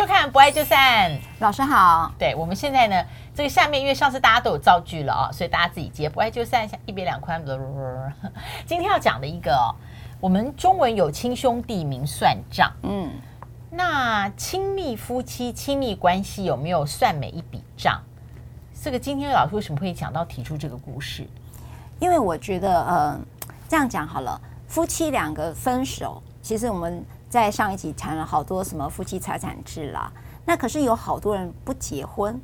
[0.00, 2.10] 收看《不爱就散》，老师好。
[2.18, 3.04] 对，我们现在呢，
[3.34, 7.44] 这个下面因为上次大家都有造句了啊、哦，所以大家自己接《不爱就散》，一别两宽。
[8.64, 9.76] 今天要讲的一个、哦，
[10.18, 13.10] 我们中文有亲兄弟明算账，嗯，
[13.68, 18.00] 那亲密夫妻亲密关系有没有算每一笔账？
[18.82, 21.28] 这个今天老师为什么会讲到提出这个故事？
[21.98, 23.20] 因为我觉得，呃，
[23.68, 27.04] 这样讲好了，夫妻两个分手，其实我们。
[27.30, 30.12] 在上一集谈了好多什么夫妻财产制啦，
[30.44, 32.38] 那可是有好多人不结婚，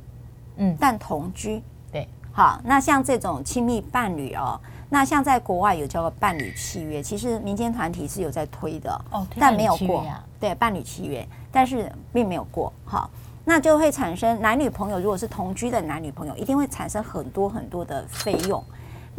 [0.55, 4.57] 嗯，但同居，对，好，那像这种亲密伴侣哦，
[4.89, 10.05] 那像在国外有叫做伴侣契约，其实民间团体是有在推的，哦，但没有过，
[10.39, 13.09] 对，伴侣契约，但是并没有过，好，
[13.43, 18.63] 那就会产生男女朋友如果是同居的男女朋友，一定会产生很多很多的费用。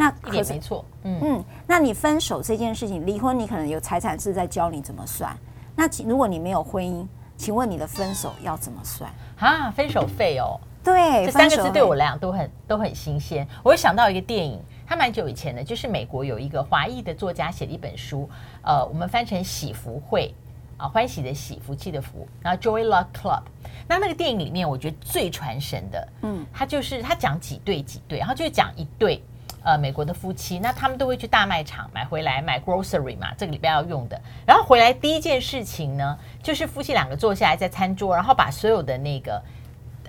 [0.00, 1.20] 那也没错，嗯。
[1.20, 5.36] 嗯，那你分手这件事情，离婚你可能有财产制在教你怎么算。
[5.78, 7.06] 那如果你没有婚姻，
[7.36, 9.70] 请问你的分手要怎么算啊？
[9.70, 13.46] 分手费哦，对，这三个字对我来讲都很都很新鲜。
[13.62, 18.28] 我会想到一个电影，它蛮久以前的，就是美国有一个华裔的作家写的一本书，
[18.62, 20.34] 呃，我们翻成喜福会
[20.76, 23.42] 啊，欢喜的喜，福气的福，然后 Joy Luck Club。
[23.86, 29.22] 那那个电影里面，我觉得最传神的，嗯，他就是他讲几对几对，然后就是讲一对。
[29.64, 34.18] 呃，美国的夫妻，那他们都会去大卖场买回来买 grocery 嘛，这个礼拜要用的。
[34.46, 39.42] 然后回来第一件事情呢，就是夫妻两个坐下来在餐桌，然后把所有的那个，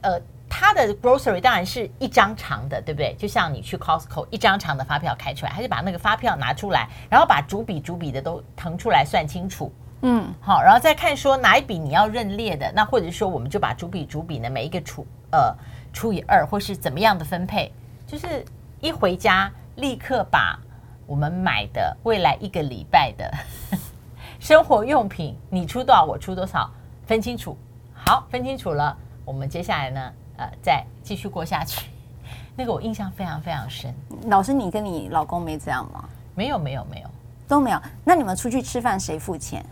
[0.01, 3.13] 呃，他的 grocery 当然是一张长的，对不对？
[3.17, 9.73] 就像你去 Costco 一张长的发票开出来，他就把那个发票拿出来，然后把逐笔逐笔的都腾出来算清楚。
[10.03, 15.53] 嗯，好，然后再看说哪一笔你要认列的，那或者说我们就把逐笔逐笔的每一个除呃
[15.91, 17.73] 除以二，或是怎么样的分配，
[18.07, 18.45] 就是。
[18.81, 20.57] 一回家，立刻把
[21.05, 23.29] 我们买的未来一个礼拜的
[24.39, 26.69] 生活用品，你出多少，我出多少，
[27.05, 27.57] 分清楚。
[27.93, 31.89] 好，分清楚了，我们接下来呢，呃，再继续过下去。
[32.55, 33.93] 那个我印象非常非常深。
[34.27, 36.07] 老师，你跟你老公没这样吗？
[36.33, 37.09] 没有，没有，没有，
[37.49, 37.81] 都没有。
[38.05, 39.65] 那你们出去吃饭谁付钱？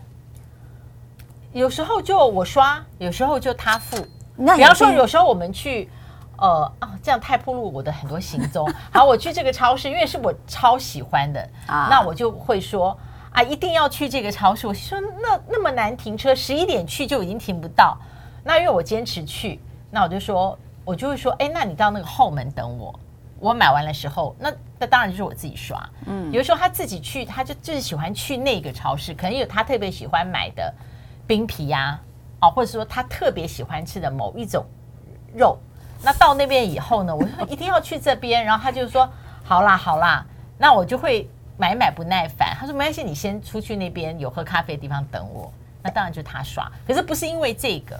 [1.52, 3.96] 有时候就我刷，有时候就他付。
[4.36, 5.88] 那比方说，有时候我们去。
[6.38, 8.68] 呃啊，这样太暴露我的很多行踪。
[8.92, 12.96] 好，我去这个超市，因为是我超喜欢的，啊、那我就会说
[13.32, 14.66] 啊，一定要去这个超市。
[14.66, 17.98] 我说那那么难停车，十一点去就已经停不到。
[18.44, 19.60] 那因为我坚持去，
[19.90, 22.98] 那我就说，我就会说，哎，那你到那个后门等我。
[23.40, 25.78] 我买完的时候，那那当然就是我自己刷。
[26.06, 30.74] 嗯，有时候他自己去，他就就是喜欢去那个超市，可能有他特别喜欢买的
[31.26, 32.00] 冰皮呀，
[32.40, 34.64] 啊，或者说他特别喜欢吃的某一种
[35.36, 35.56] 肉。
[36.02, 39.08] 那到那边以后呢，我说一定要去这边，然后他就说
[39.44, 40.24] 好啦好啦，
[40.56, 42.56] 那我就会买买不耐烦。
[42.58, 45.52] 他说没关系，你先出去那边有喝咖啡的地方等我。
[45.82, 47.98] 那当然就是他刷，可是不是因为这个，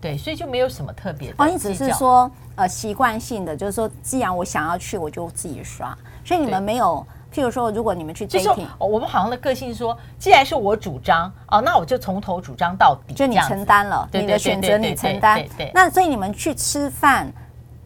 [0.00, 1.34] 对，所以就没有什么特别的。
[1.38, 5.96] 哦，你只是说呃习惯性的，就是说既然我想要去，我就自己刷。
[6.24, 7.06] 所以你们没有。
[7.38, 15.40] 譬如说，如果你们去 dating，就是我们好像的个性说，既然是我主张哦，那我就从头主张到底，就你承担了你的选择，你承担。
[15.72, 17.32] 那所以你们去吃饭，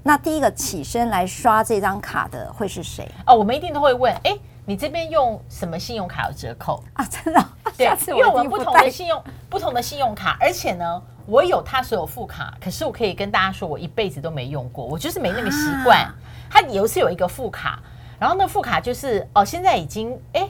[0.03, 3.07] 那第一个起身来刷这张卡的会是谁？
[3.27, 7.05] 哦，我们一定都会问，哎，你这边用什么信用卡有折扣啊？
[7.05, 7.45] 真的？
[7.77, 16.11] 对， 因为我们不同的信用，不同的信用卡，而且呢，我有他所有副卡，可是我可以跟大家说，我一辈子都没用过，我就是没那个习惯。
[16.49, 17.79] 他有是有一个副卡。
[18.23, 20.49] 然后那副卡就是哦，现在已经哎，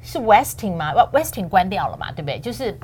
[0.00, 2.38] 是 Westin 吗？Westin 关掉了嘛，对不对？
[2.38, 2.78] 就是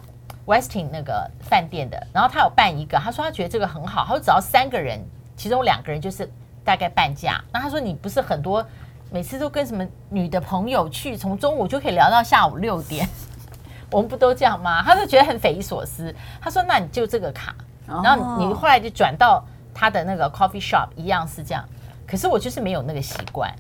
[0.47, 2.06] Westin 那个饭店的。
[2.12, 5.00] 然后他有办一个，他说他觉得这个很好，他说只要三个人，
[5.37, 6.28] 其中两个人就是
[6.65, 7.41] 大概半价。
[7.53, 8.67] 那他说你不是很多，
[9.12, 13.09] 每次都跟什么女的朋友去，从中午就可以聊到下午六点，
[13.93, 14.83] 我们不都这样吗？
[14.83, 16.12] 他就觉得很匪夷所思。
[16.41, 17.55] 他说那你就这个卡，
[17.87, 19.41] 然后你后来就转到
[19.72, 21.65] 他的那个 coffee shop，一样是这样。
[22.05, 23.55] 可是我就是没有那个习惯。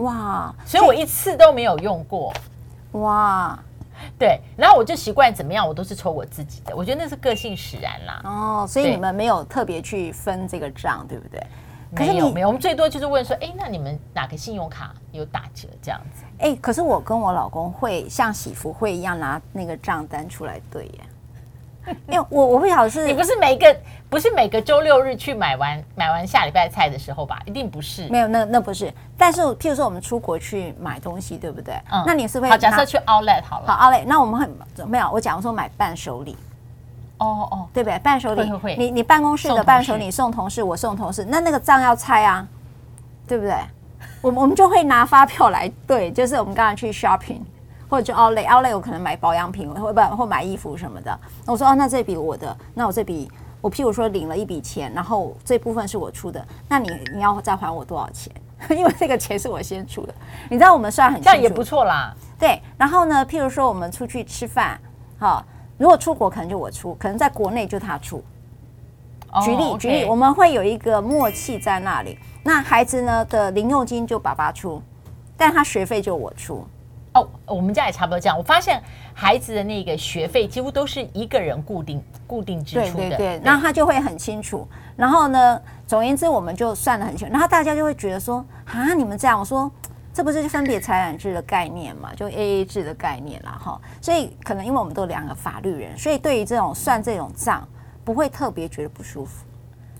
[0.00, 2.32] 哇，所以我一次都没有用过。
[2.92, 3.58] 哇，
[4.18, 6.74] 对，然后我就习惯怎么样，我都是抽我自己的。
[6.74, 8.20] 我觉得那是个性使然啦。
[8.24, 11.40] 哦，所以你们没有特别去分这个账，对不对？
[11.94, 12.46] 可是没有，没有。
[12.46, 16.24] 我们最多就是问说，哎，那你们哪个信用卡有打折这样子？
[16.38, 21.00] 哎，可是我跟我老公会像喜福会一样拿那个账单出来对耶。
[22.08, 23.76] 因为我我不晓得是，你不是每个
[24.08, 27.40] 不是每个周六日去买完买完下礼拜菜的时候吧？
[27.46, 28.92] 一定不是，没有那那不是。
[29.16, 31.74] 但是譬如说我们出国去买东西，对不对？
[31.90, 35.10] 嗯，那你是会好假设去 Outlet 好了，好 Outlet，那我们会没有？
[35.10, 36.36] 我假如说买伴手礼，
[37.18, 37.98] 哦哦，对不对？
[38.00, 42.46] 伴手礼，会会你你办公室的伴手礼送同事，我送同事，那那个账要拆啊，
[43.26, 43.54] 对不对？
[44.22, 47.40] 我们我们就会拿发票来对，就是我们刚才去 shopping。
[47.90, 51.18] 或者就 Outlet，Outlet 我可能买保养品，或不或买衣服什么的。
[51.44, 58.32] 我说哦，那这笔我的，那我这笔我譬如说领了一笔钱，然后这部分是我出的，那你你要再还我多少钱？
[58.70, 60.14] 因为这个钱是我先出的，
[60.48, 62.14] 你知道我们算很这样也不错啦。
[62.38, 64.78] 对，然后呢，譬如说我们出去吃饭，
[65.18, 65.44] 好，
[65.78, 68.22] 如果出国可能就我出，可能在国内就他出。
[69.44, 69.78] 举例、oh, okay.
[69.78, 72.18] 举例，我们会有一个默契在那里。
[72.42, 74.82] 那孩子呢的零用金就爸爸出，
[75.36, 76.66] 但他学费就我出。
[77.12, 78.38] 哦，oh, 我们家也差不多这样。
[78.38, 84.66] 我发现孩子的那个学费几乎都是一个人固定固定支出的，对对对，那他就会很清楚。
[84.96, 87.32] 然后呢，总而言之，我们就算的很清楚。
[87.32, 89.70] 然后大家就会觉得说啊，你们这样，我说
[90.12, 93.58] 这不是分别财产制的概念嘛，就 A A 制的概念啦。
[93.60, 93.80] 哈。
[94.00, 97.66] 所以可能因为我们都两个法律人，所以对于这种算这种账。
[98.02, 99.44] 不会特别觉得不舒服。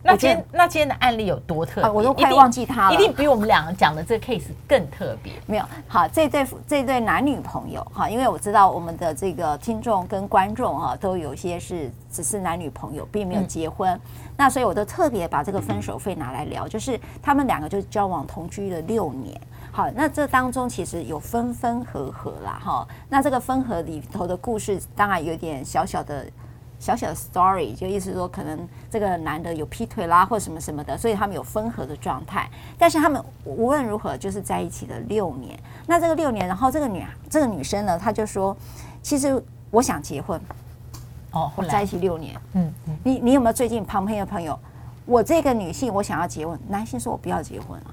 [0.02, 1.84] 那今天那今天的案例有多特别？
[1.84, 2.94] 啊，我都快忘记他了。
[2.94, 5.34] 一定比我们两个讲的这个 case 更特别。
[5.46, 13.90] 没有，好，这对这对男女朋友哈，因为我知道我们的这个听众跟观众哈，都有些是只是男女朋友，并没有结婚。
[13.92, 14.00] 嗯、
[14.36, 19.38] 那所以我都特别把这个分手费拿来聊，就是他们两个就交往同居了六年。
[19.70, 22.88] 好，那这当中其实有分分合合啦哈。
[23.08, 26.26] 那这个分合里头的故事，当然有点小小的。
[26.80, 32.48] 小小的 story 就意思说，可能这个男的有劈腿啦，或什么什么的，所以他们有分合的状态。
[32.78, 35.56] 但是他们无论如何就是在一起了六年。
[35.86, 38.56] 那这个六年，然后这个女这个女生呢，她就说
[39.02, 40.40] ：“其实我想结婚。”
[41.32, 42.34] 哦，我在一起六年。
[42.54, 42.96] 嗯嗯。
[43.04, 44.58] 你你有没有最近旁边的朋友？
[45.04, 47.92] 我这个女性我想要结婚，男性说我不要结婚啊。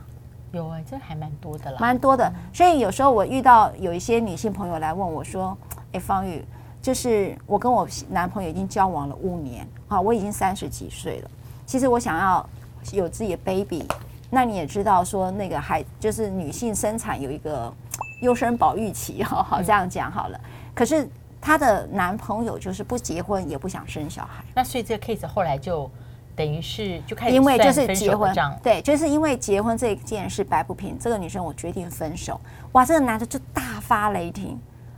[0.54, 1.78] 有啊，这还蛮多的啦。
[1.78, 2.32] 蛮多的。
[2.54, 5.58] 所以有时候我遇到有一些女性朋友来问我说
[5.92, 6.42] ：“哎，芳玉。”
[6.82, 11.30] 就是我跟我男朋友已经交往了五年，好，我已经三十几岁了。
[11.66, 12.50] 其实我想要
[12.94, 13.86] 有自己的 baby，
[14.30, 17.74] 那你也知道说那个还就是女性生产有一个
[18.22, 20.40] 优生保育期，好好这样讲好了。
[20.74, 21.10] 可是
[21.42, 25.90] 她的男朋友就是不结婚也不想生小孩，那所以这个 case 后来就
[26.36, 28.34] 等于是就开始因为就是结婚，
[28.64, 32.40] 对，就是因为结婚这件事摆不平，这个女生我决定分手。
[32.72, 34.58] 哇，这个男的就大发雷霆。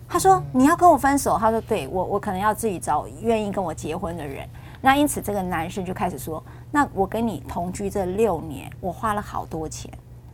[0.10, 4.50] 他说：“你要跟我分手？”他说：“对，我我可能要自己找愿意跟我结婚的人。”
[4.82, 9.92] 那因此，这个男生就开始说：“那我跟你同居这六年，我花了好多钱。”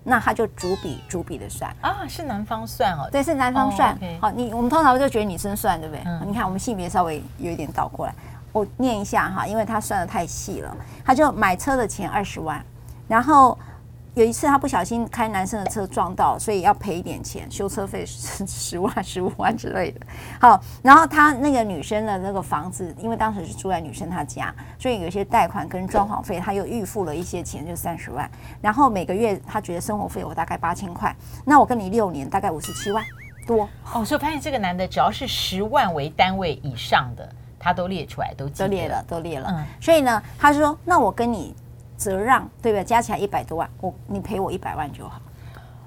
[0.07, 3.91] 那他就逐笔逐笔的算啊，是男方算哦，对，是男方算。
[3.99, 4.21] Oh.
[4.21, 6.03] 好，你我们通常就觉得女生算，对不对？
[6.05, 8.13] 嗯、你看我们性别稍微有一点倒过来，
[8.53, 10.77] 我念一下哈，因为他算的太细了。
[11.03, 12.63] 他就买车的钱二十万，
[13.07, 13.57] 然后。
[14.15, 19.99] 有一次，他不小心开男生的车撞到，所以要赔一点钱，修车费十十万、十五万之类的。
[20.39, 28.29] 好，然后他那个女生的那个房子，因为当时是住在女生她家，所以有些贷款跟装潢费，他又预付了一些钱，就三十万。
[28.61, 31.13] 然后每个月他觉得生活费我大概八千块，
[31.43, 33.03] 那我跟你六年大概五十七万
[33.45, 33.67] 多。
[33.93, 37.29] 哦，所以我发现这个男的只要是十万为单位以上的，
[37.59, 39.49] 他都列出来，都都列了，都列了。
[39.51, 41.53] 嗯，所以呢，他说：“那我跟你。”
[41.97, 42.83] 折让对不对？
[42.83, 45.21] 加起来一百多万，我你赔我一百万就好。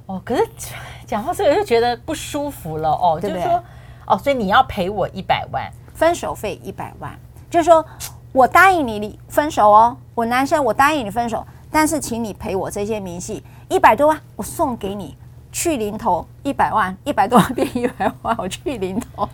[0.07, 0.49] 哦，可是
[1.07, 3.65] 讲到这个就觉得不舒服了哦，对不对就是说
[4.07, 7.13] 哦，所以你要赔我一百万，分手费一百万，
[7.51, 7.85] 就是说
[8.33, 15.17] 我答应你你分手哦，我男生我答应你分手，但是请你赔我这些明细一百多万，我送给你
[15.53, 19.29] 去零头一百万，一百多万变一百万，我去零头，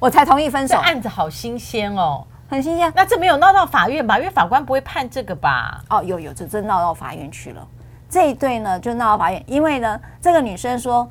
[0.00, 0.74] 我才同意分手。
[0.74, 2.26] 这案子好新鲜哦。
[2.48, 4.18] 很新鲜，那这没有闹到法院吧？
[4.18, 5.82] 因为法官不会判这个吧？
[5.90, 7.66] 哦，有有，这真闹到法院去了。
[8.08, 11.06] 这一对呢，就闹到法院，因为呢，这个女生说：“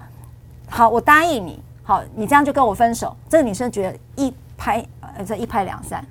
[0.67, 6.03] 好，我答应你，好，你这样就跟我分手。”这个女生觉得一拍，呃，这一拍两散。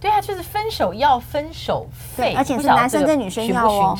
[0.00, 3.96] 对啊，就是分手要分手费，而且是男生跟女生要哦。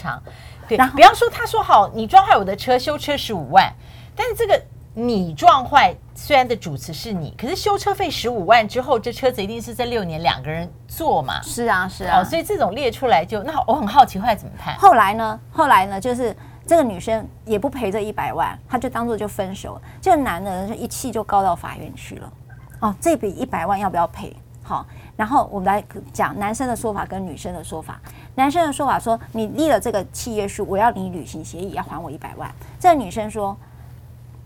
[0.68, 3.72] 对，然后比方说，他说好，你撞坏我的车，修车十五万，
[4.16, 4.60] 但是这个。
[4.94, 11.40] 你撞坏，虽然的主词是你，可是修车费十五万之后，这车子一定是这六年两个人坐嘛？
[11.40, 12.20] 是啊，是啊。
[12.20, 14.76] 哦，所以这种列出来就，那我很好奇，后来怎么判？
[14.76, 15.38] 后来呢？
[15.52, 16.00] 后来呢？
[16.00, 19.82] 就是这个女生也不赔这一百万，她就当做就分手了。
[20.00, 22.32] 这个男的就一气就告到法院去了。
[22.80, 24.34] 哦，这笔一百万要不要赔？
[24.64, 24.84] 好，
[25.16, 28.00] 然后我们来讲男生的说法跟女生的说法。
[28.34, 32.50] 男生的说法说，你立了这个契约书，我要你履行协议，要还我一百万。
[32.80, 33.56] 这个女生说。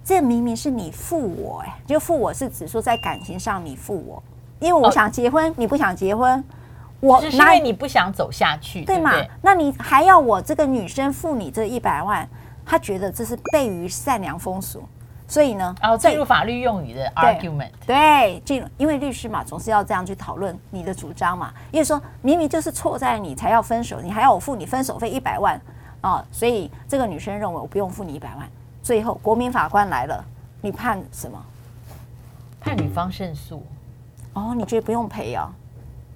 [0.04, 4.23] 这明明是你负我哎，就负我是指说在感情上你负我，
[4.59, 6.42] 因为我想结婚，哦、你不想结婚，
[6.99, 9.12] 我是因为你不想走下去，对吗？
[9.40, 12.28] 那你还要我这个女生付你这一百万，
[12.66, 14.82] 他觉得这是悖于善良风俗，
[15.28, 25.54] 所以呢，然后进入法律用语的 argument，对，进入，因为律师嘛，总是要这样去讨论你的主张嘛，因为说明明就是错在你才要分手，你还要我付你分手费一百万
[26.00, 28.49] 啊、哦，所以这个女生认为我不用付你一百万。
[28.82, 30.24] 最后，国民法官来了，
[30.60, 31.42] 你判什么？
[32.60, 33.64] 判女方胜诉。
[34.34, 35.52] 哦，你觉得不用赔啊？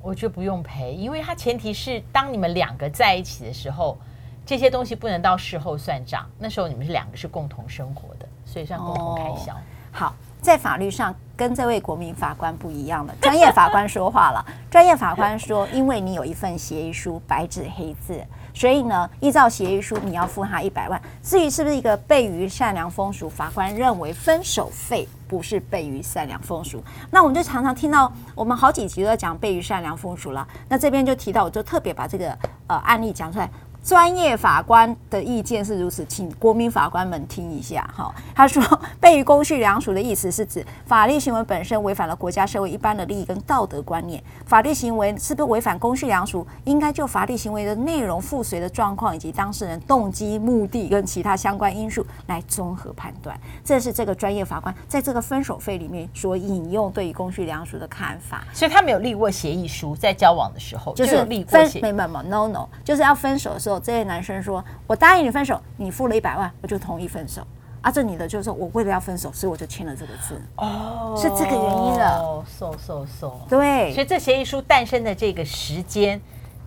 [0.03, 3.97] 我觉得不用赔，因为它前提是当你们两个在一起的时候，
[4.45, 6.25] 这些东西不能到事后算账。
[6.39, 9.53] 那时候你们是两个是共同生活的，所以算共同开销。
[9.53, 9.59] 哦、
[9.91, 14.45] 好，在法律上跟这位国民法官不一样了，专业法官说话了。
[14.71, 18.23] 专业法官说，因为你有一份协议书，白纸黑字。
[18.55, 21.01] 所以呢，依照协议书，你要付他一百万。
[21.23, 26.83] 至于是不是一个悖于善良风俗，法官认为分手费不是悖于善良风俗。
[27.11, 30.47] 那我们就常常听到，我们好几集都在讲悖于善良风俗了。
[30.71, 32.31] 那这边就提到，我就特别把这个
[32.67, 33.51] 呃案例讲出来。
[33.87, 38.13] 专业法官的意见是如此，请国民法官们听一下哈。
[38.35, 38.61] 他说，
[38.99, 44.21] 被于公序良俗的意思是指法律行为本身违反了国家社会一般的利益跟道德观念。
[44.45, 53.39] 法律行为是不是违反公序良俗，应该就法律行为的内容、附随的状况以及当事人动机、目的跟其他相关因素来综合判断。
[53.65, 58.43] 这是这个专业法官在这个分手费里面所引用对于公序良俗的看法。
[58.53, 61.83] 所以他没有立过协议书，在交往的时候就是立过协议。
[61.83, 63.76] 没没没，no no，就是要分手的时候。
[63.79, 67.47] 这些男生说：“我答应你分手，你付了一百万，我就同意分手。”
[67.83, 72.19] 啊，这女的就说：“我为了要分手，所以我就签了这个字。”哦，是这个原因了。
[72.19, 73.93] 哦，so so so，对。
[73.95, 76.21] 所以这协议书诞生的这个时间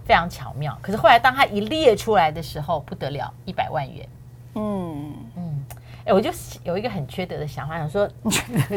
[0.06, 0.78] 非常巧妙。
[0.82, 4.08] 可是后来当他一列出来的时候，不得了，一百万元。
[4.56, 5.66] 嗯嗯，
[6.06, 6.32] 哎，我就
[6.64, 8.10] 有一个很缺德的想法， 想说，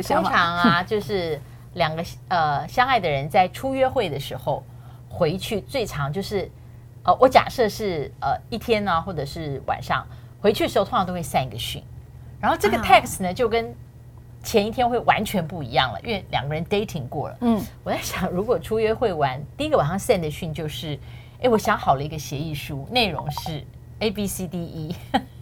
[0.02, 1.40] 通常啊，就是
[1.74, 4.64] 两个呃相爱的人在初约会的时候
[5.08, 6.50] 回去，最长就是。
[7.04, 10.06] 呃，我假设是呃一天呢、啊，或者是晚上
[10.40, 11.82] 回去的时候，通常都会散一个讯，
[12.40, 13.74] 然后这个 text 呢就跟
[14.42, 17.36] 前一天会完全不一样了，因为两个人 dating 过了。
[17.40, 20.98] 嗯，我在想，如果出约会完第一个晚上 send 的讯就是，
[21.42, 23.64] 哎，我想好了一个协议书，内容是
[24.00, 24.96] A B C D E。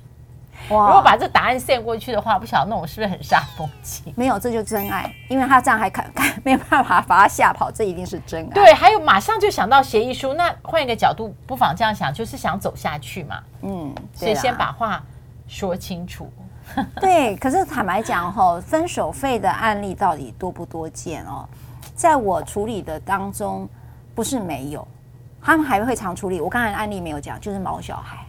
[0.68, 4.12] 哇如果把这答案 send 过去的话，不晓得那种是不是很煞风景？
[4.16, 8.50] 没有，这就真爱，因为他这样还看看没有办法把他吓跑，这一定是真爱。
[8.50, 13.40] 对，还有马上就想到协议书，那换一个角度，不妨这样想，就是想走下去嘛。
[13.62, 15.02] 嗯，所以先把话
[15.48, 16.30] 说清楚。
[17.00, 21.48] 对，可是坦白讲哈，分手费的案例到底多不多见哦？
[21.96, 23.68] 在我处理的当中，
[24.14, 24.86] 不是没有，
[25.42, 26.40] 他们还会常处理。
[26.40, 28.24] 我刚才案例没有讲，就是毛小孩。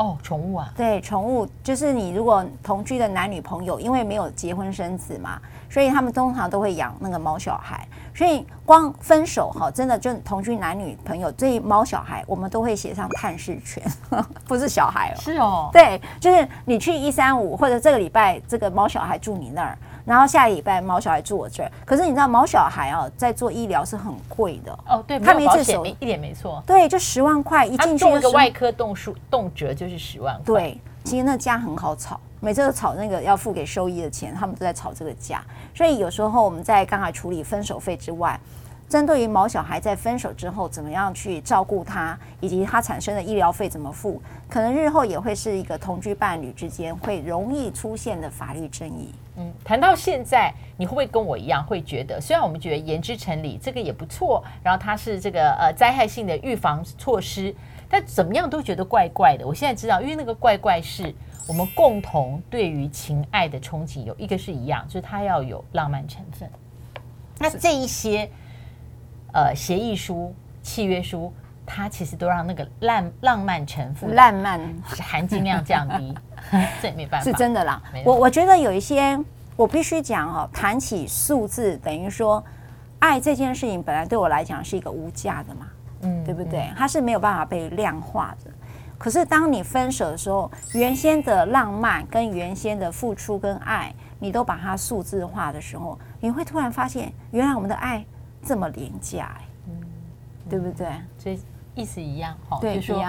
[0.00, 5.38] 哦，宠物啊，对，宠物就是你如果同居的男女朋友，因为没有结婚生子嘛，
[5.68, 7.86] 所以他们通常都会养那个猫小孩。
[8.14, 13.82] 所以光分手哈，真的就同居男女朋友，对猫小孩我们都会写上探视权，
[14.48, 19.76] 不是小孩哦，是哦，对，就是你去一三五或者这个礼拜这个猫小孩住你那儿。
[20.04, 25.02] 然后下礼拜毛小孩住我这儿，可是你知道毛小孩啊，在做医疗是很贵的哦。
[25.06, 26.62] 对，他们一次手一点没错。
[26.66, 28.04] 对，就十万块一进去。
[28.04, 30.44] 动一个外科动术动辄就是十万块。
[30.44, 35.42] 对，其实那家很好吵，每次都吵那个要付给兽医的钱，他们都在吵这个价。
[35.74, 38.38] 所以有时候我们在刚才处理分手费之外，
[38.90, 49.14] 针对于毛小孩在分手之后怎么样去照顾他，以及他产生的医疗费怎么付，可能日后也会是一个同居伴侣之间会容易出现的法律争议。
[49.36, 57.54] 嗯，谈到现在，你会不会跟我一样会觉得，虽然我们觉得言之成理，这个也不错，然后它是这个呃灾害性的预防措施，
[57.88, 59.46] 但怎么样都觉得怪怪的。
[59.46, 61.14] 我现在知道，因为那个怪怪是
[61.46, 66.50] 我们共同对于情爱的憧憬有一个是一样，就是它要有浪漫成分。
[67.38, 68.28] 那这一些。
[69.32, 71.32] 呃，协议书、契约书，
[71.64, 76.14] 它其实都让那个浪浪漫成分浪漫含金量降低
[76.82, 77.80] 这也没办法，是真的啦。
[78.04, 79.18] 我我觉得有一些，
[79.56, 82.42] 我必须讲哦，谈起数字，等于说
[82.98, 85.66] 爱这件事情本来对我来讲是一个无价的嘛，
[86.02, 86.68] 嗯，对不对？
[86.76, 88.50] 它是没有办法被量化的。
[88.98, 98.04] 可是当你分手的时候，原先的浪漫跟原先的付出跟爱，你都把它数字化的时候，你会突然发现，原来我们的爱。
[98.42, 99.80] 这么廉价，嗯，
[100.48, 100.88] 对不对？
[101.18, 101.38] 所以
[101.74, 103.04] 意思一样，哈，对，就说，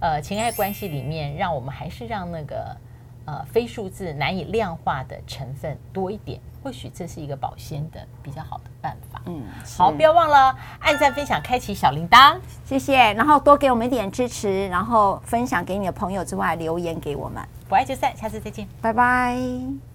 [0.00, 2.76] 呃，情爱关系里面，让我们还是让那个
[3.24, 9.22] 呃非数字难以量化的成分多一点，或许这是一个保鲜的比较好的办法。
[9.26, 9.44] 嗯，
[9.78, 12.96] 好，不要忘了按赞、分享、开启小铃铛，谢谢。
[13.14, 17.42] 然后多给我们一点支持，然后分享给你的朋友之外，留言给我们。
[17.68, 19.91] 不爱就散，下次再见，拜拜。